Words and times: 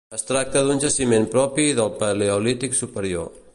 Es 0.17 0.23
tracta 0.27 0.63
d'un 0.67 0.79
jaciment 0.83 1.27
propi 1.35 1.67
del 1.81 1.93
Paleolític 2.01 2.81
Superior. 2.83 3.33